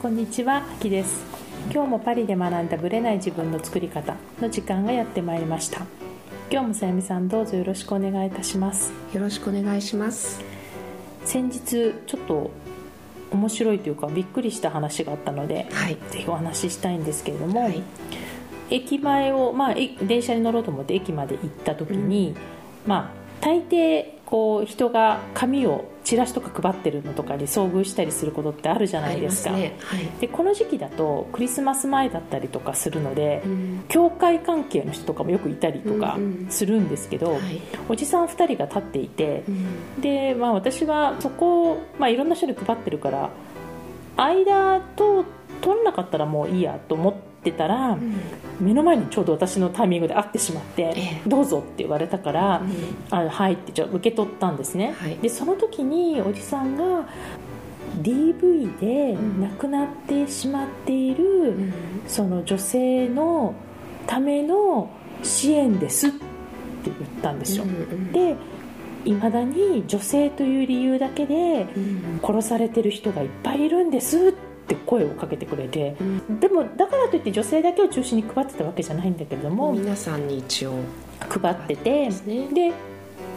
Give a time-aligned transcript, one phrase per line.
[0.00, 1.24] こんにちは、あきです。
[1.72, 5.86] 今日もパリで学んだブレない自分の作り方の時間がやってまいりました。
[6.52, 8.92] 今日もさゆみさんどうぞよろしくお願いいたします。
[9.12, 10.40] よろしくお願いします。
[11.24, 12.52] 先日ちょっと
[13.32, 15.98] 面白いというかびっくりした話があったので、はい。
[16.10, 17.82] ぜひお話ししたいんですけれども、はい。
[18.70, 22.36] 駅前を、まあ、え電車に乗ろうと思って駅まで行った時に、
[22.86, 29.78] まあ、大抵こう人が紙をチラシとか配ってるのとかに遭遇したりすることってあるじゃないですすね。
[29.80, 30.06] はい。
[30.20, 36.46] でこの時期だとクリスマス前だったりとかするので、うん教会関係の人とかもよくいたりとかうんうん。
[36.50, 37.58] するんですけど、はい。
[37.88, 40.00] おじさん2人が立っていてう、ん。
[40.02, 43.30] で、まあ、私はそこを、まあ、いろんな人に配ってるから
[44.18, 45.24] 間と
[45.62, 47.14] 取らなかったらもういいやと思っ
[47.50, 48.14] てたら、うん。
[48.60, 51.28] 目の前にちょうど私のタイミングで会ってしまってえ「え。
[51.28, 52.72] どうぞ」って言われたからうん
[53.16, 55.16] 「あはい」ってじゃあ受け取ったんですね、はい。
[55.22, 57.06] でその時におじさんが
[58.02, 61.72] DV で亡くなってしまっている、うん。
[62.08, 63.54] その女性の
[64.08, 64.90] ための
[65.22, 66.16] 支援ですって
[66.84, 68.12] 言ったんですよ、うんうん。
[68.12, 68.34] で
[69.04, 72.20] いまだに女性という理由だけでうん。
[72.24, 74.47] 殺されてる人がいっぱいいるんですって
[74.88, 75.96] 声をかけてくれて。
[76.00, 76.40] うん。
[76.40, 80.72] でもだからといって女性だけを中心に配ってたわけじゃないんだけれども皆さんに一応。
[81.20, 82.48] 配っててですね。
[82.48, 82.72] で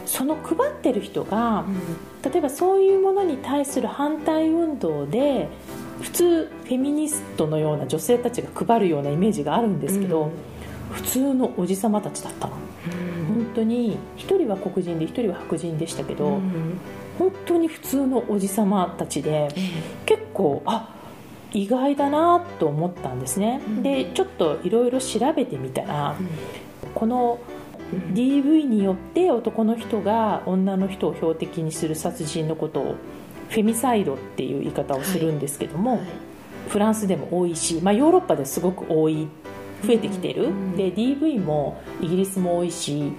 [0.06, 2.32] その配ってる人がうん。
[2.32, 5.50] 例えばそういうものに対する反対運動で
[6.02, 10.32] 普通フェミニストのような女性たちが配るようなイメージがあるんですけど、うん。
[10.92, 12.54] 普通のおじさまたちだったの。
[13.28, 13.46] うん。
[13.46, 16.80] 本当に1人は黒人で1人は白人でしたけど、うん。
[17.20, 19.72] 本当に普通のおじさまたちでえ。
[20.06, 20.96] 結構あ
[21.54, 23.84] 意外だなと思ったんですね、うん。
[23.84, 27.40] でちょっといろいろ調べてみたらえこの
[27.94, 32.96] うん DV によって男の人が女の人を標的にする殺人のことを
[33.50, 36.02] フェミサイドっていう言い方をするんですけども、はい。
[36.70, 39.28] フランスでも多いし、まあ、ヨーロッパですごく多い
[39.86, 43.14] 増えてきてる、うんで DV もイギリスも多いし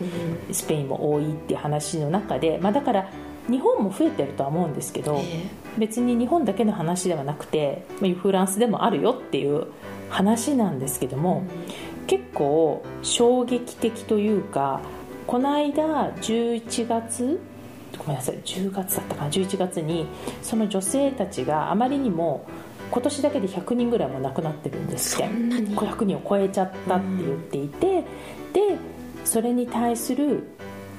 [0.48, 3.10] うんスペインも多いっていう話の中で、まあ、だから
[3.50, 5.46] 日本も増えてるとは思うんですけど、え
[5.78, 9.66] 別に日本だけの話ではなくてまあフランスでもあるよっていう
[10.10, 11.44] 話なんですけどえも、
[12.06, 14.80] 結構衝撃的というか
[15.26, 17.40] この間11月
[17.96, 20.06] ごめんなさい10月だったかな11月に
[20.42, 22.46] その女性たちがあまりにも
[22.90, 25.24] 今年だけで100人ぐらいも亡くなってるんですって。
[25.26, 28.02] そんなに？500人を超えちゃったって言っていて、
[28.52, 28.76] で
[29.24, 30.48] それに対する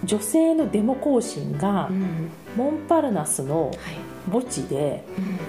[0.03, 2.31] 女性のデモ行進がうん。
[2.55, 3.77] モンパルナスのはい
[4.31, 5.39] 墓地でうん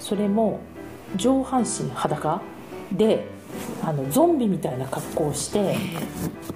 [0.00, 0.60] それも
[1.16, 2.40] 上半身裸
[2.90, 3.26] で
[3.82, 5.76] あのゾンビみたいな格好をして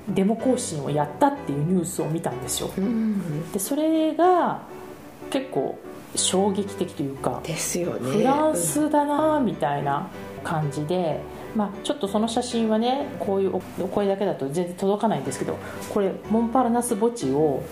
[0.09, 2.71] デモ行進をやったっていうニュースを見たんですよ。
[2.77, 3.53] うん。
[3.53, 4.62] でそれが
[5.31, 5.78] 結構
[6.15, 8.11] 衝撃的というかですよね。
[8.11, 10.09] フランスだなみたいな
[10.43, 11.21] 感じで、
[11.56, 15.59] まあ、ちょっとその写真はねこういうおお声だけだと全然届かないんですけど
[15.93, 17.62] これモンパルナス墓地を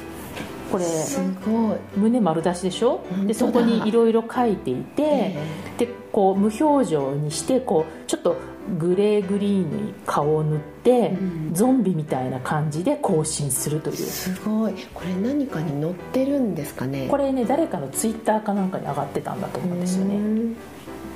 [0.73, 0.85] これ。
[0.85, 1.77] すごい。
[1.97, 3.05] 胸丸出しでしょ？
[3.27, 5.37] でそこにいろいろ書いていて、え
[5.79, 8.37] でこう無表情にしてこうちょっと
[8.79, 11.55] グレーグリーンに顔を塗って、うん。
[11.55, 13.97] ゾンビみたいな感じで行進するという。
[13.97, 14.73] すごい。
[14.95, 17.09] これ何かに載ってるんですかね？
[17.09, 20.57] これね誰かのツイッターかなんかに上がってたんだと思うんですよね、うん。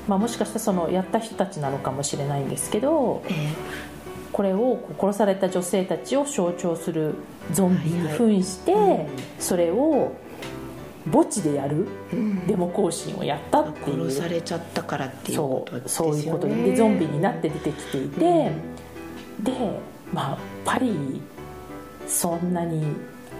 [0.08, 3.32] まあ、もしかしたらそのやった人たちなのかもしれないんですけどえ
[4.36, 7.14] これを殺された女性たちを象徴する
[7.54, 8.98] ゾンビに扮して、はいはい。
[8.98, 9.06] うん
[9.38, 10.12] それを
[11.10, 12.46] 墓地でやるえうん。
[12.46, 14.10] デモ行進をやったっていう。
[14.10, 16.12] 殺されちゃったからっていうそうことですよね。
[16.12, 18.50] そういうことででゾンビになって出てきていて、
[19.40, 19.52] で
[20.12, 21.22] まあパリ
[22.06, 22.84] そんなに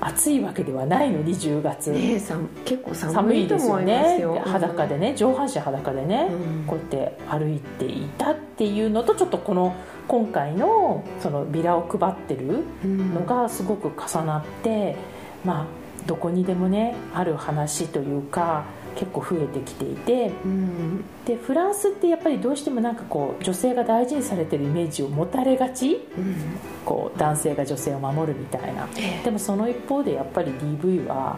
[0.01, 2.21] 暑いわけではないのに10月、ね
[2.65, 3.81] 結構寒寒いですよ。
[3.81, 6.65] ね思いますよ裸でね上半身裸でね、うん。
[6.67, 9.75] こうやって歩いていたっていうのとちょっとこの
[10.09, 13.15] 今回のそのビラを配ってるうん。
[13.15, 14.97] のがすごく重なって、
[15.45, 15.67] まあ
[16.07, 18.65] どこにでもねある話というか
[18.95, 21.05] 結構増えてきていてうん。
[21.25, 25.95] でフランスってやっぱりどうしてもなんかこう女性が大事にされてるイメージを持たれがち。
[26.17, 26.37] うん。
[26.85, 28.89] こう男性が女性を守るみたいな。
[28.97, 29.25] ええ。
[29.25, 31.37] でもその一方でやっぱり DV は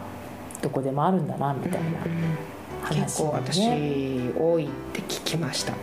[0.61, 1.95] どこでもあるんだなみたいなうん
[2.83, 5.73] 話結構私ね多いって聞きました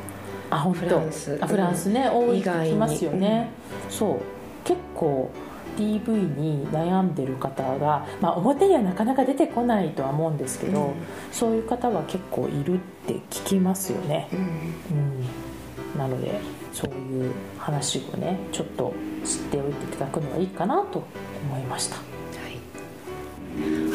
[0.50, 1.38] あ本フ当ランス。
[1.40, 3.50] あフランスね、多い意って聞きますよね、
[3.88, 4.20] そう。
[4.64, 5.30] 結構
[5.76, 10.94] DV に悩んでる方が、まあ、表にはなかなか出てこないとは思うんですけど、うん。
[11.32, 14.38] そういう方は結構いるって聞きますよね、うん。
[14.38, 15.02] う
[15.96, 16.40] ん、なので
[16.72, 18.94] そういう話をねちょっと
[19.24, 21.04] 知っておいていただくのはいいかなと
[21.50, 21.96] 思いました。
[21.96, 22.58] はい。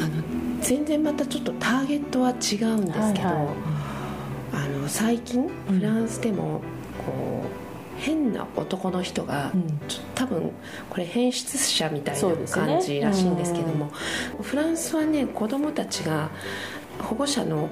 [0.04, 0.24] あの
[0.62, 2.34] 全然またちょっとターゲットは違
[2.72, 3.81] うんですけど、はいはい
[4.92, 5.80] 最近うん。
[5.80, 6.62] フランスでも
[7.06, 7.46] こ
[7.98, 9.80] う変な男の人が、うん。
[10.16, 10.52] 多分
[10.90, 13.92] これ変質者みたいな感じらしいんですけども、
[14.42, 16.30] フランスはね子供たちが
[17.00, 17.70] 保護者の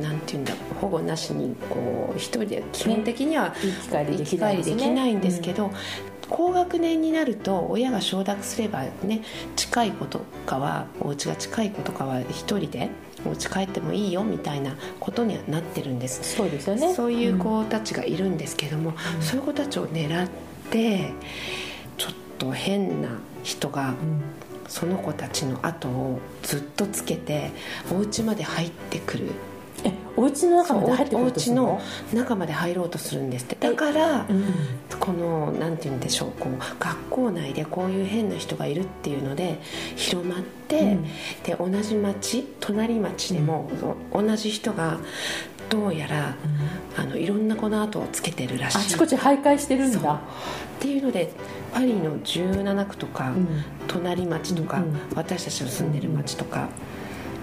[0.00, 5.70] なんていうんだ保護なしにこう一人で基本的には生き返りで生きないですねできないんですけど、
[6.28, 9.22] 高学年になると親が承諾すればね
[9.54, 12.90] 近い子とかはお家が近い子とかは一人で
[13.24, 16.36] お家帰ってもいいよみたいなことにはなってるんです。
[16.36, 16.94] そうですよね。
[16.94, 20.28] そういう子たちがいるんですけども、そういう子たちを狙っ
[20.70, 21.12] て
[21.96, 23.08] ちょっと変な
[23.42, 23.94] 人がうん。
[24.68, 27.50] その子たちの後をずっとつけて
[27.92, 29.53] お家まで入ってくるえ
[30.16, 31.80] お家の中まで入ってくお家の
[32.12, 33.56] 中まで入ろうとするんですって。
[33.68, 34.44] だからうん。
[35.00, 39.58] このなんて言うんでしょうこう学校内でこういう変な人がいるっていうので
[39.96, 41.04] 広まって、うん。
[41.42, 44.98] で同じ町隣町でも、そう同じ人が
[45.68, 46.36] どうやら
[46.96, 48.78] あのいろんな子の後をつけてるらしい。
[48.78, 50.14] あちこち徘徊してるんだ。
[50.14, 50.18] っ
[50.80, 51.32] ていうので
[51.72, 53.64] パリの17区とか、うん。
[53.88, 54.96] 隣町とか、うん。
[55.16, 56.68] 私たちの住んでる町とか、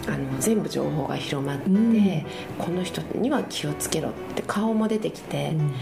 [0.07, 2.25] あの全部情報が広まって、うん。
[2.57, 5.73] この人には気をつけろって顔も出てきて、うん。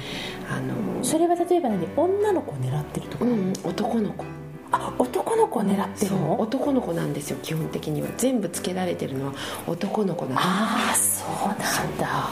[0.51, 1.87] あのそれは例えば何？
[1.95, 4.25] 女の子を狙ってるとか、うん、男の子
[4.71, 6.39] あ男の子を狙ってるの？
[6.39, 8.09] 男の子なんですよ基本的には。
[8.17, 9.33] 全部つけられてるのは
[9.67, 12.29] 男の子なんですああそうなんだ。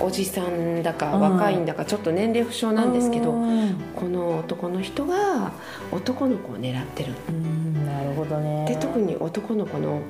[0.00, 3.74] おじさんだかうん若いんだかちょっと年齢不詳なんですけど、うん。
[3.96, 5.52] この男の人が
[5.90, 8.66] 男の子を狙ってるうんなるほどね。
[8.68, 10.02] で特に男の子の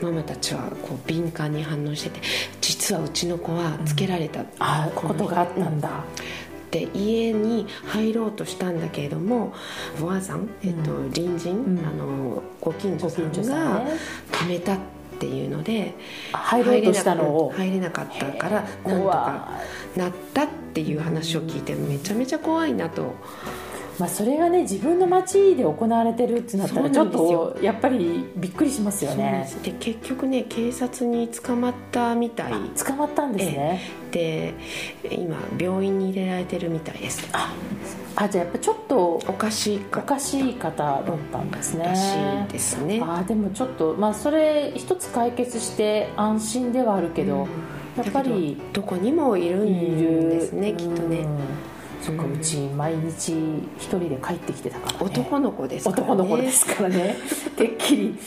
[0.00, 2.20] ママたちはこう敏感に反応してて
[2.60, 6.04] 実はうちの子はつけられた、あこのことがあったんだ、
[6.74, 9.54] で家に入ろうとしたんだけれども
[10.00, 11.78] ボアさん、えっと、隣人、ん。
[11.86, 13.92] あのご近所さんがね。
[14.32, 14.78] 止めたっ
[15.20, 15.94] ていうので
[16.32, 17.52] 入ろうとしたのを。
[17.56, 19.48] 入れなかったからなんと怖か
[19.94, 23.14] なったっていう話を聞いてめちゃめちゃ怖いなと
[23.98, 29.48] まあ、それがね自分の街で行われてるってなったらちょっとやっぱりびっくりしますよね。
[29.62, 32.52] で結局ね警察に捕まったみたい。
[32.84, 33.80] 捕まったんですね、
[34.10, 34.54] で
[35.10, 37.28] 今病院に入れられてるみたいです。
[38.16, 41.02] あじゃあやっぱちょっとおかしいおかかしい方だっ
[41.32, 41.84] たんですね。
[41.84, 42.14] らし
[42.48, 43.00] いですね。
[43.02, 47.46] あーでもちょっとまあそれ一つ解決して安心ではあるけど、
[47.96, 51.18] やっぱりどこにもいるいんるですねきっとね。
[51.18, 51.38] うん
[52.04, 53.32] そっかうんうち毎日
[53.78, 56.02] 一人で帰ってきてたから、ね、男の子ですからね。
[56.02, 57.16] 男の子ですからね。
[57.56, 58.18] てっきり。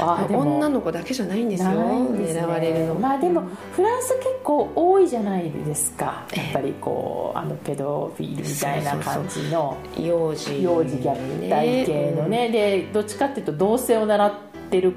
[0.00, 1.70] あ女の子だけじゃないんですよ
[2.16, 2.40] ですね。
[2.42, 2.94] 狙われるの。
[2.94, 6.24] まあでもフランス結構多いじゃないですか。
[6.34, 9.76] やっぱりこうあのペドフィルみたいな感じの。
[9.98, 10.62] 幼児。
[10.62, 12.50] 幼児虐待系のね。
[12.50, 14.32] でどっちかっていうと同性を習っ
[14.70, 14.94] てる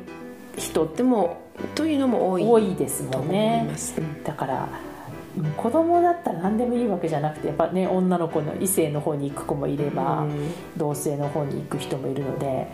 [0.58, 0.86] 人。
[0.86, 1.42] ってでも
[1.74, 3.68] というのも多い多いですもんね
[3.98, 4.91] うんだからうん
[5.58, 10.26] 子供だったら何でもいいわけじゃなくてやっぱね女の子の異性の方に行く子もいれば、
[10.76, 12.68] 同性の方に行く人もいるので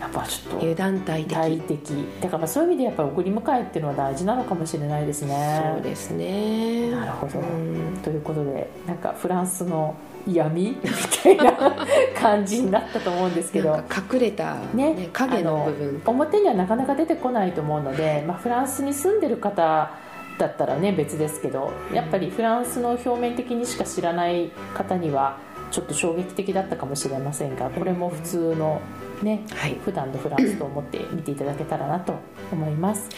[0.00, 5.72] やっぱちょっと油断大敵だからまあそういう意味でやっぱり送り迎えっていうのは大事なのかもしれないですね。
[5.74, 6.90] そうですね。
[6.90, 7.38] なるほど。
[7.38, 7.98] うん。
[8.02, 9.94] ということでなんかフランスの
[10.26, 10.90] 闇 み
[11.22, 11.52] たいな
[12.20, 13.78] 感じになったと思うんですけど。
[14.12, 16.02] 隠れた、ねね、影の部分。
[16.06, 19.90] 表にはなかなか出てこないと思うので、まあ、フランスに住んでる方
[20.38, 25.38] だったらね別ですけどやっぱりフランスの表面的にしか知らない方には
[25.70, 28.80] ちょっと衝撃的だったかもしれませんがこれも普通の
[29.22, 29.76] ねはい。
[29.84, 32.14] 普段のフランスと思って見ていただけたらなと
[32.50, 33.08] 思います、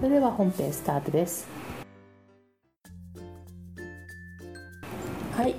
[0.00, 1.46] それでは本編スタートです。
[5.36, 5.54] はい。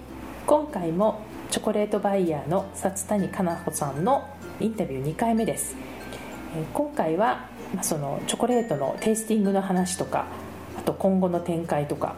[0.46, 4.28] 今回もチョコレートバイヤーの薩谷かなほさんの
[4.60, 5.76] インタビュー2回目です、
[6.56, 10.43] えー今回は、まあ、そのチョコレートのテイスティングの話とかあ
[10.84, 12.16] と今後の展開とか、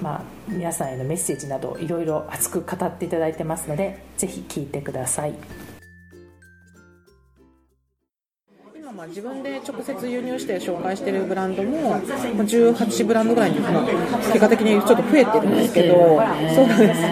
[0.00, 5.34] まあ、皆さんへのメッセージなどいろいろ熱く語っていただいてますのでぜひ聞いてください。
[8.96, 15.94] まあ自分で直接輸入して紹介してるブランドもまあ18ブランドぐらいにまあ結果的にちょっと増えてるんですけど
[16.54, 17.08] そうなんですよ。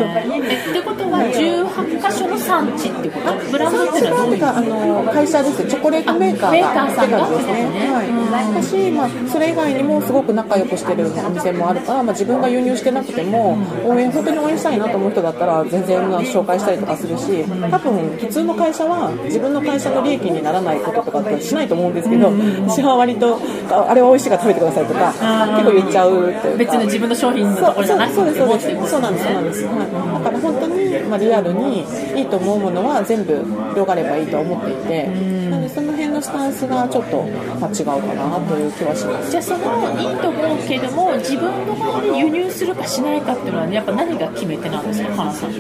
[0.71, 3.35] ってことは18箇所の産地ってこと？
[3.51, 4.41] ブランドっていうのはどういう？
[4.41, 8.05] があの会社ですチョコレートメーカーメーカーさんですね、は
[8.53, 15.99] い、だし、まあ、それ以外にもすごく仲良くしてるお店もあるから、まあ、自分が輸入してなくても応援本当に応援したいなと思う人だったら全然
[16.31, 22.33] 紹介したりとかするし多分普通の会社は自分の会社の利益にならないこととかってしないと思思うんですけど、
[22.69, 23.39] 私は割と
[23.71, 25.13] ああれは美味しいから食べてくださいとか
[25.59, 26.63] 結構言っちゃうというか。
[26.63, 28.91] 別に自分の商品のところじゃなくてそうそうそうです。
[28.91, 31.85] そうなんですそうなんです、はい、だから本当に、まあ、リアルに
[32.17, 33.35] いいと思うものは全部
[33.71, 35.07] 広がればいいと思っていて
[35.51, 37.23] なのでその辺のスタンスがちょっと、
[37.59, 39.31] まあ、違うかなという気はします。
[39.31, 45.53] じゃあそのいいと思うけども自分の場合で輸入するかしないかっていうのは、ね、やっぱ何が決め手なんですか花さん。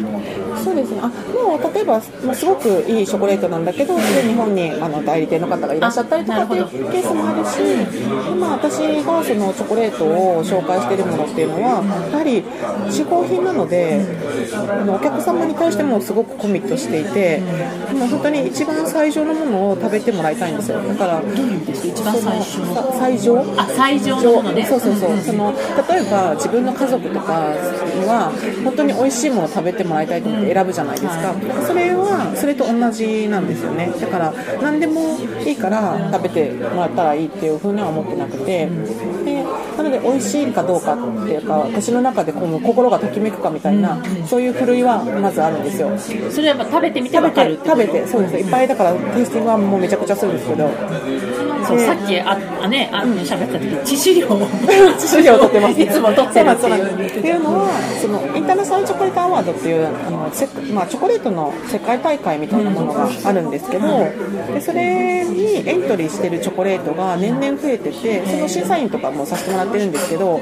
[0.62, 1.00] そうですね。
[1.02, 7.59] あもう例えば、まあ、すごくいいチョコレートなんだけどで日本にあの代理店の方がいらっしゃったりとかっていうケースもあるし
[8.30, 12.42] 今私がそのチョコレートを紹介しているものっていうのはやはり
[12.90, 14.00] 嗜好品なので
[14.88, 17.40] お客様に対してもすごくコミットしていて
[17.92, 20.80] もう本当に一番最上のものを食べてもらいたいんですよ。
[20.82, 22.14] だからどういうんですか一番
[22.99, 24.66] 最上あ最上のものね。
[24.66, 25.52] そうそうそう、その
[25.88, 27.52] 例えば自分の家族とか
[27.94, 28.32] には
[28.64, 31.35] 本当に美味しいものを食べてもらいたいと思って選ぶじゃないですか、
[31.66, 33.90] それはそれと同じなんですよね。
[34.00, 34.32] だから
[34.62, 38.68] 何でもいいから食べてもらったらいいっていうふうには思ってなくて。
[39.76, 45.90] なので美味しいかどうかっていうか私の中でこの心がときめくかみたいな、そういうふるいはまずあるんですよ。
[46.31, 50.71] それはやっぱ食べてみて食べ分かるて食べてそうですいっぱいだからテイスティングはもうめちゃくちゃするんですけど。
[51.62, 54.40] そうさっきああねあの喋った時致死量を。
[54.99, 57.69] 致死量を取ってます、いつも取ってるっていうっていうのは
[58.00, 63.87] そのインターナショナルチョコレートアワードっていうあのせ、まあ、チョコレートの世界大会みたいなものがあるんですけど、
[64.52, 70.40] でそれにエントリーしてるチョコレートが年々増えててその審査員とかもさせてもらってるんですけど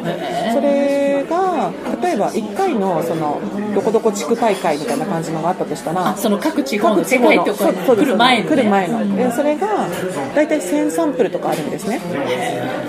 [0.52, 3.40] それが例えば1回のその
[3.75, 9.17] どこどこ地区大会みたいな感じのがあったとしたらあその各地方の世界とか来る前に、ね、来る前の。
[9.17, 9.88] でそれが
[10.35, 12.00] 大体1000サンプルとかあるんですね。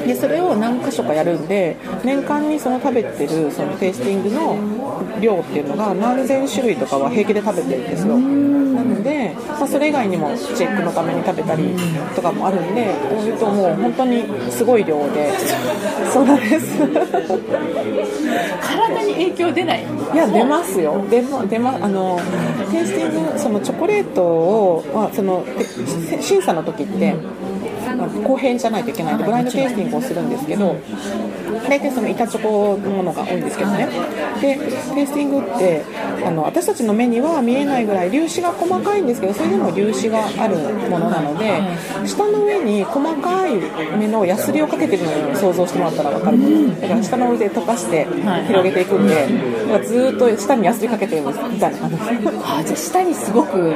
[0.05, 8.17] でそれを何箇所かやるんで年間にその食べてるそのテイスティングの量っていうのが何千種類とかは平気で食べてるんですよ。
[8.17, 11.75] なので、まあ、それ以外にもチェックのために食べたり
[12.15, 15.31] とかもあるんで言うともう本当にすごい量で
[16.11, 16.77] そうなんです。
[18.61, 19.83] 体に影響出ない？
[20.13, 21.05] いや出ますよ。
[21.09, 22.19] 出ま出まあの
[22.71, 25.45] テイスティングそのチョコレートを、まあ、その
[26.19, 27.50] 審査の時って、うん
[28.07, 30.75] 公平じゃないといけないんでブラインドテイスティングをするんですけど
[31.67, 33.87] 大体その板チョコのものが多いんですけどね。
[34.41, 35.83] でテイスティングって
[36.25, 40.57] あの私たちの目には見えないぐらい粒子が細かいんですけどそれでも粒子がある
[40.89, 41.61] ものなので
[42.05, 43.55] 下の上に細かい
[43.97, 48.05] 目のヤスリをかけてるのように想像してもらったら分かると思うだから下の上で溶かして
[48.47, 49.27] 広げていくんで
[49.85, 51.97] ずーっと下にヤスリかけてるんですみたいな感じ。
[52.43, 53.73] あじゃあ下にすごく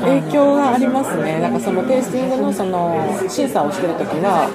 [0.00, 4.48] 影響がありますね、なんかそのテイスティングのその審査をしてるときは、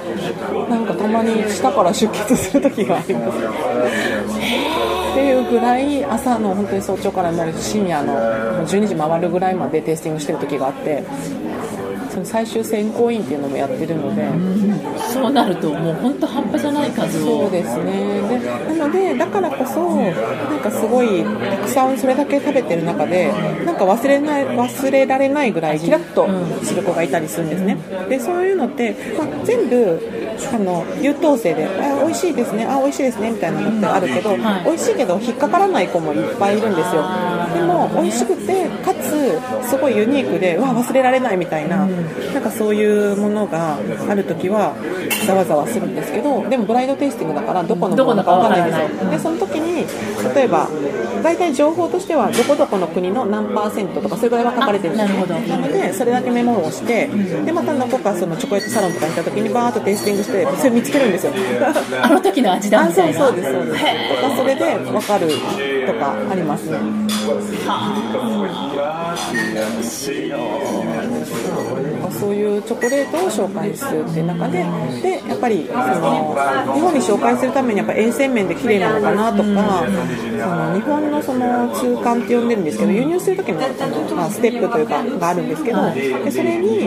[0.68, 3.38] なんかたまに下から出血するときがあります。
[5.12, 8.14] っていうぐらい、朝の本当に早朝からもう深夜の
[8.66, 11.04] 12時回るぐらいまでテイスティングしてる時があって、
[12.12, 14.28] その最終選考員っていうのもやってるので。
[15.12, 17.42] そうなるともう本当半端じゃない数を。
[17.42, 18.20] そうですね。
[18.68, 23.32] でなのでだからこそなんかすごいたくさんそれだけ食べてる中で
[23.64, 26.28] なんか忘れない忘れられないぐらいキラッと
[26.64, 27.76] する子がいたりするんですね。
[28.08, 30.00] でそういうのって、まあ、全部
[30.52, 34.64] あの優等生であ美味しいですねあ美味しいですねみたいなのってあるけど、はい。
[34.64, 37.02] 美味しいけど引っかからない子もいっぱいいるんですよ。
[37.54, 39.01] でも美味しくてかつ
[39.62, 44.74] すごいユニークでうわ忘れられないみたいななんかそういうものがある時は
[45.26, 49.10] ざわざわするんですけどでもブラインドテイスティングだからどこのものかわかんないんですよ。
[49.10, 49.86] でその時に
[50.34, 50.68] 例えば
[51.22, 57.06] 大体情報としてはどこどこの国の何パーセントとかそれぐらいは書かれてるんですあなのでそれだけメモをして
[57.44, 61.32] でまたどこかそのチョコレートサロンとかに行った時にバーッとテイスティングしてそれ見つけるんですよ。
[62.02, 63.18] あの時の味だあみたいな。
[63.26, 63.78] そうですそうです。
[63.78, 65.28] とかそれで分かる
[65.86, 66.70] とかあります。
[66.70, 66.78] ね
[69.14, 72.01] te Senhor.
[72.18, 74.64] そういうチョコレートを紹介するっていう中で
[75.02, 76.34] でやっぱりその
[76.74, 83.60] 日本に紹介するためにやっぱ衛生面で綺麗なのかなとかその日本のその通関って呼んでるんですけど輸入する時の
[84.14, 86.80] まあ、ステップというかがあるんですけどでそれに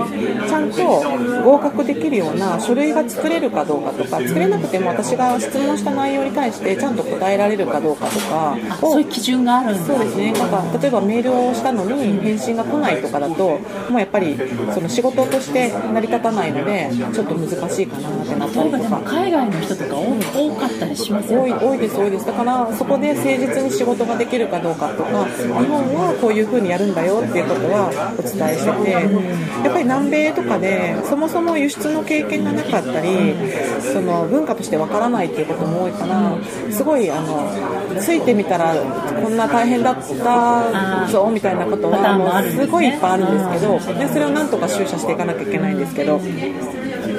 [0.48, 1.03] ちゃんと
[1.44, 10.32] 合格できるような書類が作れるかどうかとか作れなくても私が質問した内容に対してちゃんと答えられるかどうかとかあそういう基準があるそうですね。
[10.34, 14.38] なんか例えばメールをしたのに返信が来ないとかだともうやっぱり
[14.74, 19.16] その仕事として成り立たないのでちょっと難しいかなってなった例えばでもりとか。
[19.16, 22.26] 海外の人とか多多かったりしますよ多い多いです多いです。
[22.26, 25.26] だからそこで誠実に仕事ができるかどうかとか。
[25.26, 29.36] 日本はこういう風にやるんだよっていうことはお伝えしてて。
[29.64, 33.34] やっぱり南米とかでそもそも輸出の経験がなかったり
[33.82, 36.38] その文化としてわからないっていうことも多いから
[36.72, 37.52] すごいあの
[38.00, 46.20] ついてみたらこんな大変だったぞみたいなことはもうすごいいっぱいあるんですけどでそれをなんとか修正していかなきゃいけないんですけど。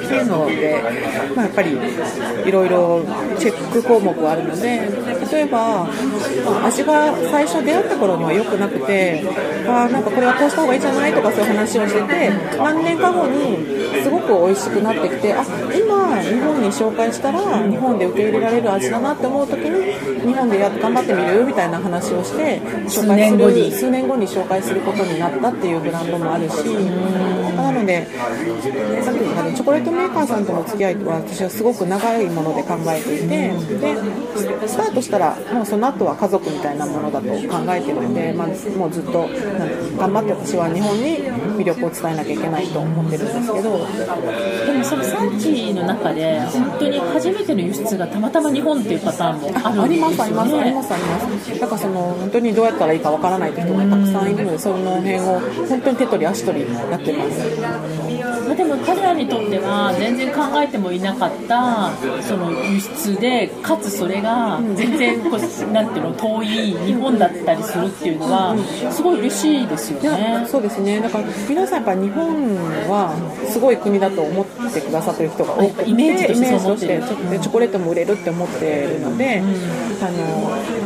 [0.07, 0.81] っていうので、
[1.35, 1.77] まあ、やっぱり
[2.47, 3.03] いろいろ
[3.37, 4.87] チェック項目はあるので
[5.31, 5.91] 例えば、ま
[6.63, 9.23] あ、味が最初出会った頃には良くなくて
[9.67, 15.43] あなんかこれはこうした方がいいんじゃないとかそういう話をしてて何年か後にすごく美味しくなってきてあ
[15.75, 21.45] 今日本に紹介したら日本で受け入れられる味だなって思う時に日本でや頑張ってみる？
[21.45, 23.71] みたいな話をして紹介する。
[23.71, 24.27] 数年後に。
[24.27, 26.53] 紹介することになったっていうブランドもあるし。
[27.55, 28.05] なので
[29.03, 33.49] さっき言ったチョコレートメーカーさんとの付き合いは私はすごく長いもので考えていて
[33.81, 39.27] でスタートしたらもうその後は家族みたいなものだと考えてるので、まあ、もうずっと
[39.97, 41.17] 頑張って私は日本に
[41.57, 43.87] 魅力を伝えなきゃいけないと思ってるんですけど
[44.65, 51.59] でもその産地の中で本当に初めての輸出がたまたま日本っていうパターンもあるんですよ、ね、ありますありますあります。
[51.59, 58.55] だからその本当にどうやったらいいかわからないって人がたくさんいるのでその辺を本当に手取り足取りやってます。
[58.55, 61.91] でも彼らにとっては全然考えてもいなかった
[62.21, 66.47] その輸出でかつそれが全然こうなんていうの遠い
[66.85, 68.55] 日本だったりするっていうのは
[68.91, 70.45] すごい嬉しいですよね。
[70.47, 70.99] そうですね。
[70.99, 72.55] だから皆さんやっぱ日本
[72.89, 73.13] は
[73.49, 76.99] すごい国だと思ってくださってる人が多くてイメージとして
[77.39, 80.76] チョコレートも売れるって思ってるので、うん、あの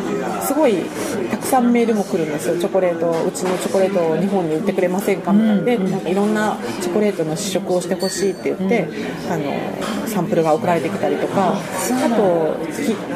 [0.51, 0.83] すごい
[1.29, 2.57] たくさんメールも来るんですよ。
[2.59, 5.63] チョコレートうちのチョコレートを日本に売ってくれませんかみたいな。
[5.63, 8.89] でなんかいろんなチョコレートの試食をしてほしいって言って、
[9.29, 11.61] あのサンプルが送られてきたりとかあ
[12.09, 12.57] と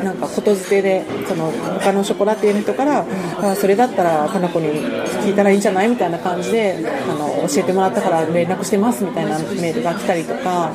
[0.02, 1.52] なんかことづてでその
[1.82, 3.06] 他のショコラティエの人から
[3.42, 4.70] あそれだったらかな子に
[5.26, 6.78] 聞いたらいいんじゃないみたいな感じで
[7.10, 10.72] あの教えてもらったから連絡してますみたいなメールが来たりとか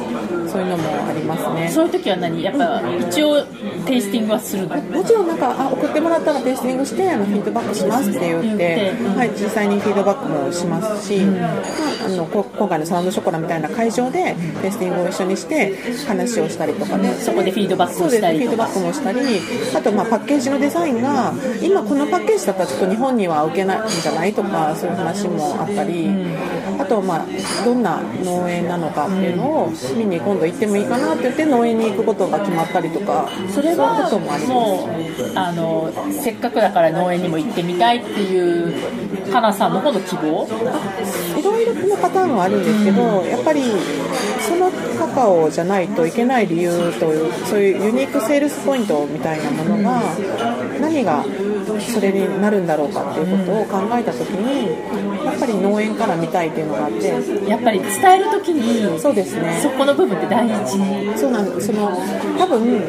[0.47, 1.71] そういうのもありますね。
[1.71, 2.43] そういう時は何？
[2.43, 3.47] やっぱ一応
[3.91, 11.59] テイスティングはするもちろんなんかあ送ってもらったらテイスティングしてあのフィードバックしますって言って、はい、実際にフィードバックもしますし、まあ、
[12.07, 15.75] あの今回のサウンドショコラみたいな会場でテイスティングを一緒にして
[16.07, 17.11] 話をしたりとかね。
[17.15, 19.19] そこでフィードバックをしたりフィードバックもしたり
[19.75, 26.09] あとまあパッケージのデザインが今このパッケージだったらちょっと日本には受けないんじゃないとかそういう話もあったり
[26.79, 34.09] あとまあどんな農園なのかっていうのを見に今度行ってもいいかなって言って農園に行くことが決まったりとかそれは
[34.47, 40.47] もうあのせっかくだから農園にも行ってみたいっていう花さんの方の希望
[41.39, 43.63] いろいろなパターンはあるんですけどやっぱり
[44.41, 50.03] そのカカオじゃないといけない理由というそういうユニークセールスポイントみたいなものが
[50.81, 51.25] 何が
[51.81, 59.59] それになるんだろうかっていうことを考えた時にやっぱり農園から見たいっていうのがあってやっぱり伝える時にそうですね。
[59.63, 60.79] そこの部分って大事。
[61.19, 61.69] そうなんです。
[61.69, 61.91] その
[62.39, 62.83] 多分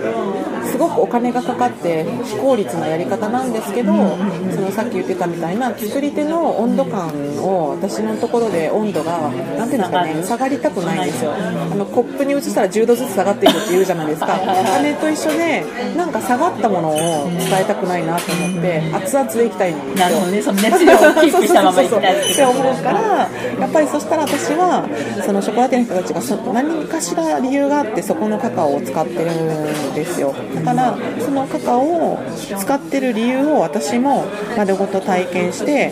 [0.66, 11.34] すごくお金がかかって非効率なやり方なんですけどそのさっき言ってたみたいな作り手の温度感を私のところで温度が何ていうんですかね下がりたくないんですよ。
[11.34, 14.40] あのコップに移したら10度ずつ下がっていくって言うじゃないですか。
[14.42, 15.64] お金と一緒で
[15.98, 19.96] なんか下がったものを伝えたくないなと思って熱々でいきたいんですよ。
[19.96, 20.42] なるほどね。
[20.42, 23.30] その熱量をキープしたままいきたいって思うから
[23.62, 24.90] やっぱりそしたら私は
[25.26, 30.34] そのショコラティエの人たちがそ何かしら理由があってそこのカカオを使ってるんですよ。
[30.56, 32.20] だからそのカカオを
[32.60, 34.26] 使ってる理由を私も
[34.58, 35.92] 丸ごと体験して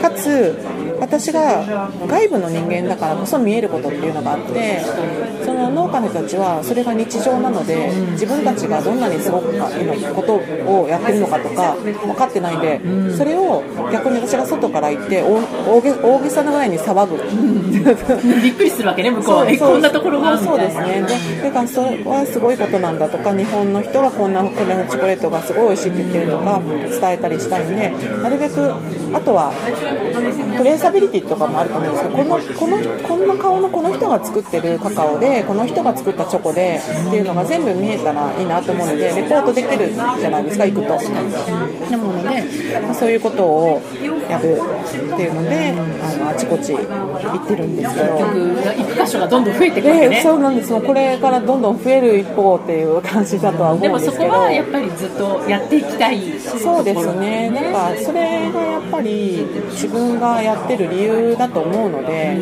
[0.00, 0.56] かつ
[1.00, 4.80] 私が外部の人間だからこそ見えることっていうのがあって
[5.44, 12.80] その農家の人たちはそれが日常なので自分たちがどんなにすごくかのことをやってるのかとか分かってないんで
[13.16, 17.16] それを逆に私が外から行って大げさなぐらいに騒ぐ。
[18.42, 19.46] びっくりするわけね向こうは。
[19.58, 20.38] こんなところが？
[20.38, 21.04] そうですね。
[21.42, 26.60] でだからそれはすごいことなんだとか日本の人はこんなこれのチョコレートがすごい美味しいって言ってるとか
[27.00, 28.72] 伝えたりしたいんでなるべく
[29.12, 29.52] あとは
[30.56, 40.96] トレーサビリティとかもあると思うんですけどこのこのこんな顔のこの人が作ってるカカオでこの人が作ったチョコでっていうのが全部見えたらいいなと思うのでレポートできるじゃないですか行くと。
[41.90, 43.82] なので、まあ、そういうことを
[44.28, 44.60] やる
[45.14, 45.70] っていうので
[46.02, 50.20] あのあちこち行ってるんですけど行く箇所がどんどん増えてくるね。
[50.22, 54.22] そうなんですこれからどんどん増える一方っていう感じだとは思うんですけど。
[54.22, 57.50] でもそこはやっぱりずっとやっていきたいそうですね。
[57.50, 62.38] なんかそれがやっぱり自分がやってる理由だと思うので、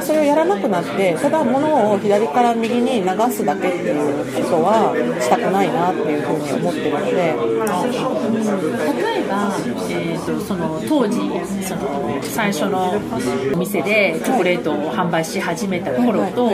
[0.00, 7.12] それをやらなくなってただ物を左から右に流すだけっていうことはしたくないなっていうふうに思ってるので。
[8.42, 9.11] 例え
[9.90, 11.18] えー、とその当時
[11.64, 12.92] その最初の
[13.54, 16.50] お店でチョコレートを販売し始めた頃と、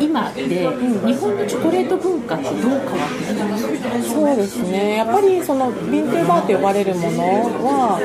[0.00, 4.96] 今で日本のチョコレート文化ってどう変わってるんですかそうですね。
[4.96, 7.22] やっぱりそのビンテーバーと呼ばれるもの
[7.64, 8.00] は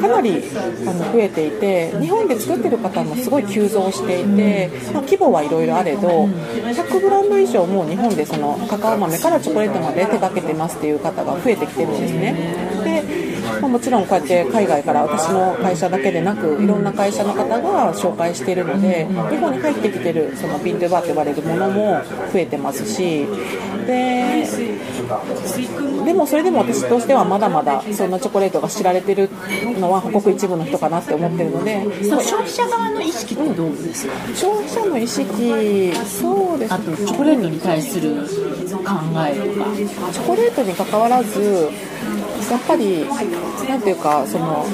[0.00, 0.42] かなり
[0.86, 12.56] あの増えていて日本で作ってる方もすごい急増していて、まあ、規模はいろいろあれど100ブランド以上もう日本でそのカカオ豆からチョコレートまで手掛けてますっていう方が増えてきてるんですね。
[12.84, 22.00] でまあ、もちろんこうやって海外から私の会社だけでなくいろんな会社の方が紹介しているので日本に入ってきてるそのビントゥバーと呼ばれるものも
[22.32, 23.26] 増えてますし
[23.86, 24.44] で
[26.04, 29.28] でもそれでも私としてはまだまだそんなチョコレートが知られてる
[29.78, 35.26] のはごく一部の人かなって思ってるので消費者側の意識ってどうですか、消費者の意識
[36.06, 40.12] そうですあとチョコレートに対する考えとか。
[40.12, 41.68] チョコレートに関わらず
[42.50, 43.04] やっぱり
[43.68, 44.64] なんていうかその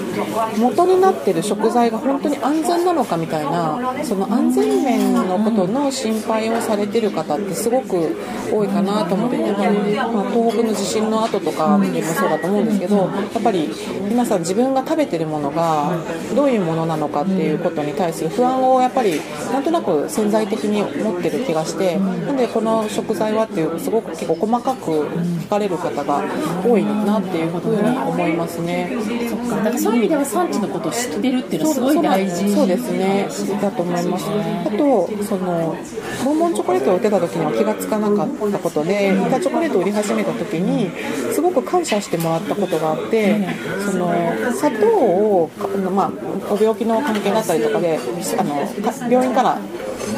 [0.59, 8.17] 元になってる食材が本当に安全なのかみたいなその安全面のことの心配をされてる方ってすごく
[8.53, 13.07] 多いかなと思ってて、まあ、東北の地震の後とかでもそうだと思うんですけどや
[13.39, 13.71] っぱり
[14.09, 15.97] 皆さん自分が食べてるものが
[16.35, 19.21] どういうものなのかっていうことに対する不安をやっぱり
[19.53, 26.23] なんとなく潜在的に持ってる気がしてなんでこの食材はっていうすごく結構細かく聞かれる方が
[26.65, 28.91] 多いなっていうふうに思いますね。
[29.29, 29.57] そっか。
[29.57, 33.29] だからそういう意味では産地のことを知ってるっていうのはすごい大事そうですね。
[33.61, 35.77] だと思いますあとその
[36.25, 40.91] ボンボンチョコレートを売ってた時には気が付かなかったことで板チョコレートを売り始めた時に
[41.33, 43.47] すごく感謝してもらったことがあって
[43.85, 44.13] その
[44.53, 45.51] 砂糖を、
[45.95, 46.11] まあ、
[46.49, 47.99] ご病気の関係だったりとかで
[48.39, 49.59] あの病院から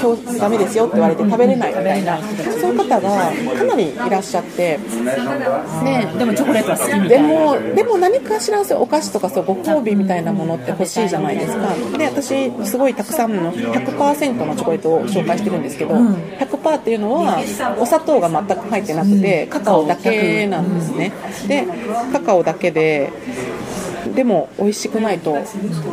[0.01, 4.79] 今日ダメですよって言われて食べれないみたいなそういう方がかなりいらっしゃって。
[5.85, 7.29] ねでもチョコレートは好きみたいな。
[7.29, 11.69] でもでも何かしらお菓子とかそうご褒美みたいなものって欲しいじゃないですか。
[11.99, 17.39] で私すごいたくさんの100%のチョコレートを紹介してるんですけど100%っていうのは
[17.79, 21.13] お砂糖が全く入ってなくてカカオだけなんですね。
[21.47, 21.67] で
[22.13, 23.11] カカオだけで
[24.15, 25.37] でも美味しくないと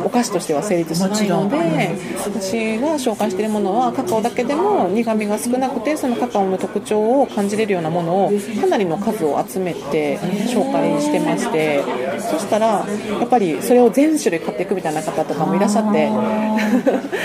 [0.04, 1.90] お菓子としては成立しないので
[2.24, 11.82] 私が紹介しているものはカカオだけでも苦みが少なくてそのカカオの特徴を感じれるようなものをかなりの数を集めて紹介してまして
[12.30, 16.10] そしたらやっぱりそれを全種類買っていくみたいな方とかもいらっしゃって。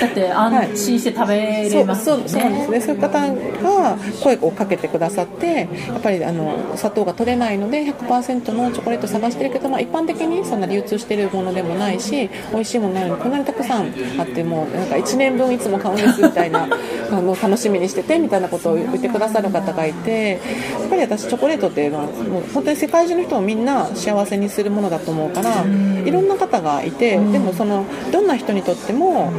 [0.02, 2.82] だって 安心して食べれますよね、はい、そうそうですね。
[2.82, 16.68] そういう方が声をかけてくださってやっぱりあの砂糖が取れないので100%のチョコレート探してるけど、まあ、一般的にそんな流通してるものでもないし美味しいものなのにこんなにたくさんあってもなんか1年分いつも買うんですみたいな
[17.12, 29.32] あの楽しみにしててみたいなことを言ってくださる方がいてやっぱり私チョコレートっていうのはもう本当に世界中の人をみんな幸せにするものだと思うからいろんな方がいてでもそのどんな人にとっても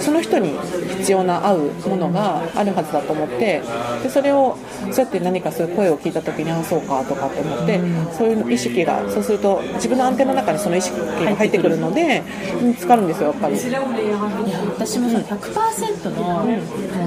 [0.00, 0.54] その人に
[0.98, 3.62] 必要な合うものがあるはずだと思って
[4.02, 4.56] でそれを
[4.92, 7.80] そうやって何かそういう声を聞いた時にあそうかとかって思って
[8.12, 12.22] そういう意識がそうすると自分のアンテナの中にその意識が入ってくるので
[12.60, 13.56] 見つかるんですよやっぱり。
[13.56, 13.80] いや
[14.76, 16.44] 私も100%の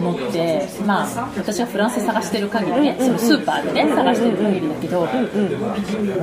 [0.01, 5.07] ものって、まあ、私はフランス探してる限りね、そのスーパーでね探してる限りだけど、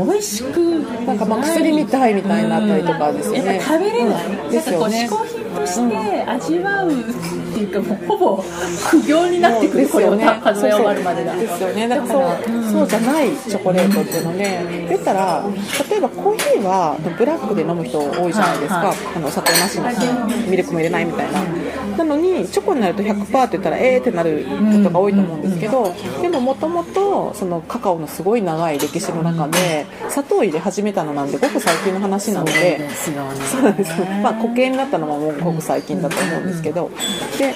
[0.05, 0.59] 美味しく
[1.07, 3.61] なんかまあ薬みたいみたいになったりとかですよね。
[3.61, 5.09] 食べれない、ですよね。
[5.09, 6.95] 嗜好品として味わうっ
[7.55, 8.45] ていうかもうほぼ
[8.91, 11.89] 苦行になってくるこれをね数え終わるまでがですよね。
[11.89, 15.45] だからそう,、そうじゃないチョコレートっていうので言ったら
[15.91, 21.41] 例えばコーヒーはブラックで飲む人多いじゃないですか、あの砂糖なしのミルクも入れないみたいな
[21.97, 33.11] なのにチョコになると100%って言ったらえーってなることが多いと思うんですけどでももともとそのカカオのすごい長い歴史の中で砂糖入れ始めたのなんでごく最近の話なのでそ
[33.69, 36.91] うですまあ固形になったのももうごく最近だと思うんですけど。
[37.39, 37.55] で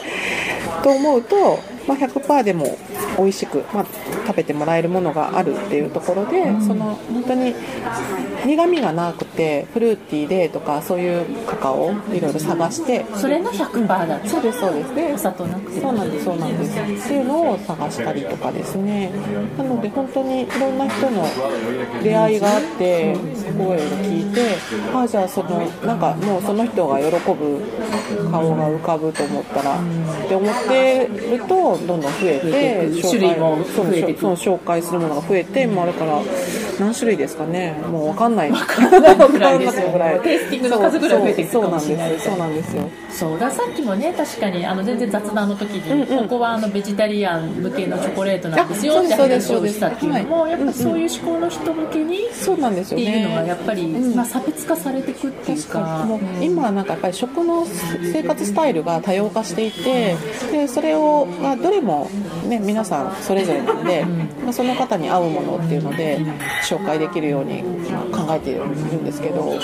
[0.83, 2.77] と思うと、まあ、100%でも
[3.19, 3.87] 美味しく、まあ、
[4.27, 7.55] 食べてもらえるものがあるっていうところで、その本当に
[8.47, 14.95] 苦みがなくてフルーティーでとかそういうカカオをいろいろ探してそれの100%だそうですそうです。
[14.95, 15.81] でお砂糖なくて。
[15.81, 16.81] そうなんですそうなんです。
[16.81, 19.11] っていうのを探したりとかですね。
[19.59, 21.25] なので本当にいろんな人の
[22.03, 23.17] 出会いがあって
[23.59, 24.57] 声を聞いて
[24.95, 27.63] ああじゃあそのなんかもうその人が喜ぶ
[28.31, 36.21] 顔が浮かぶと思ったら、って思ってるとどんどん増えて種類も増えてその紹介するものが増えてもあるから
[36.79, 37.73] 何種類ですかね？
[37.91, 38.51] もう分かんない。
[38.51, 39.91] 分かんないぐらいですよ。
[39.91, 40.21] ぐらい。
[40.21, 42.19] テイスティングの数ぐらい増えていくかもしれない。
[42.19, 42.89] そうなんですよ。
[43.11, 46.23] そうださっきもね確かにあの全然雑談の時に、うんうん。
[46.25, 53.05] ここはあのベジタリアン向けのチョコレートなんですよってあそうです話をしたっていうのもやっぱそういう思考の人向けにそうなんですよね。
[53.05, 54.17] っていうのがやっぱり、うん。
[54.17, 57.67] まあ、差別化されていくっていう確かもう今はなんかやっぱり食の
[58.13, 60.17] 生活スタイルが多様化していて
[60.51, 62.11] でそれを、まあ、どれも、
[62.47, 64.05] ね、皆さんそれぞれなので、
[64.43, 66.19] まあ、その方に合うものっていうので
[66.63, 69.59] 紹介できるように、まあ、考えているんですけど。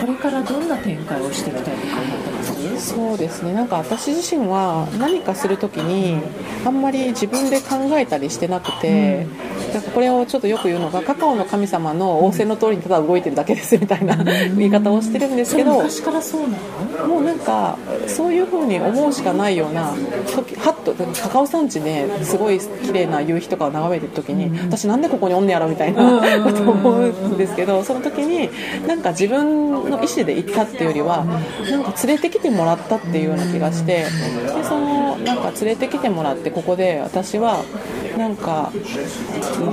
[0.00, 2.42] これからどんな展開をしていきたいとか思ってま
[2.78, 2.94] す？
[2.94, 3.52] そうですね。
[3.52, 6.20] なんか私自身は何かするときに
[6.66, 9.26] あんまり自分で考えたりしてなくて、
[9.72, 16.58] なんかこれをちょっとよく言うのがカカオの神様の仰せの通りにただ動いてるだけですみたいな言い方をしてるんですけど昔からそうな
[17.02, 17.08] の？
[17.08, 19.94] もうなんかそういう風に思うしかないような
[20.34, 28.50] 時はっとカカオ産地ですごい綺麗な夕日とかを眺めてる時に私なんでここにおんねやろみたいなことを思うんですけどその時に
[28.86, 37.64] なんか自分の意思で行ったっていうよりはなんか連れてきてもらったっていうような気がしてでそのなんか連れてきてもらってここで私は
[38.16, 38.70] なんか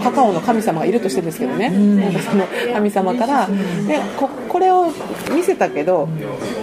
[0.04, 4.91] カカオの神様がいるとしてですけどね、なんかその神様からでここれを
[5.34, 6.08] 見せたけど、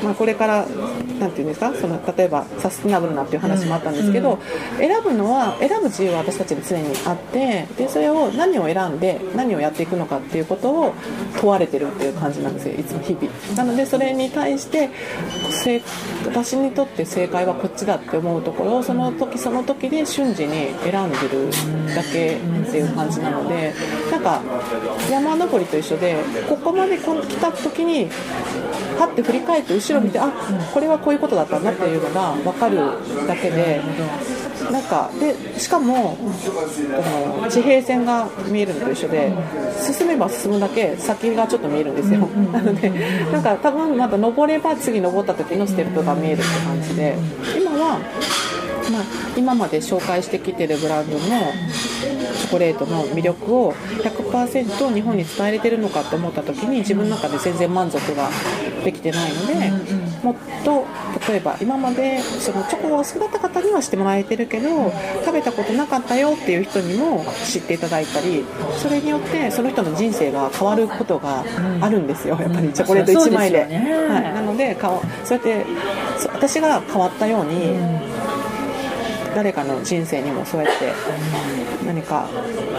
[0.03, 0.67] まあ、これから
[1.19, 4.39] なんていうんですかその例えばサスティナブルなっていう話もあったんですけど、
[4.79, 10.95] 選ぶのは選ぶ自由は私たちに常にあってでそれを何を選んで何をやっていくのかっていうことを
[11.41, 13.57] 問われてるっていう感じなんですよいつも日々。
[13.57, 14.91] なのでそれに対して
[15.51, 15.83] せ
[16.27, 21.51] 私にとって正解はこっちだって思うところをその時その時で瞬時に選んでる
[21.95, 23.75] だけっていう感じなので
[24.11, 24.43] なんか
[25.11, 26.17] 山登りと一緒で
[26.49, 28.09] ここまでこ来た時に
[28.99, 30.31] パッて振り返って後ろ見てあ
[30.73, 32.77] これはこういうことだったなっていうのが分かる
[33.27, 33.81] だけで
[34.71, 36.17] なんかでしかも
[37.39, 39.33] あの地平線が見えるのと一緒で
[39.81, 42.21] 進めば進むだけ先がちょっと見えるんですよ。
[42.53, 42.91] なので
[43.33, 47.17] なんか多分また登れば次登った時のステップが見えるって感じで
[47.57, 47.99] 今は
[48.91, 49.05] まあ、
[49.37, 58.29] 今まで紹介してきてるブランドのチョコレートの魅力を100%日本に伝えれてるのかと思った時に自分の中で全然満足が
[58.85, 59.55] できてないので
[60.23, 60.85] もっと
[61.29, 64.93] 例えば今までそのチョコがお好きだった方にはしてもらえてるけど
[65.25, 68.45] 食べたことなかったよっていう人にも知っていただいたり
[68.77, 71.45] それによってその人の人生が変わることが
[71.81, 72.39] あるんですよ。
[72.41, 73.61] やっぱりチョコレート1枚で。
[73.63, 73.71] はい、
[74.35, 74.77] なので
[75.25, 75.67] そうやって
[76.19, 77.77] そ私が変わったように、
[79.37, 80.91] 誰かの人生にもそうやって
[81.85, 82.27] 何か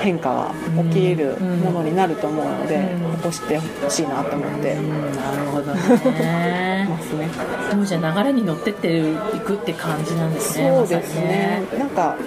[0.02, 4.74] 変化が起きるものになると思うので、起こしてほしいなと思って。
[4.74, 6.88] なるほどね。
[6.89, 7.30] ますね。
[7.76, 9.13] もうじゃあ流れに乗ってってい
[9.46, 11.62] くって感じなんですねそうですね。
[11.72, 12.17] まさなんか